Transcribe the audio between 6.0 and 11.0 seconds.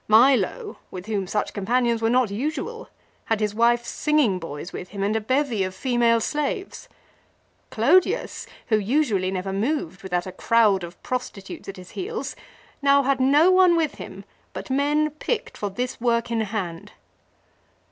slaves. Clodius who usually never moved without a crowd of